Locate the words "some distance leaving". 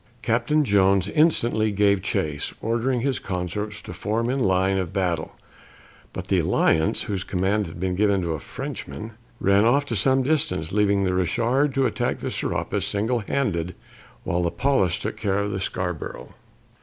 9.95-11.03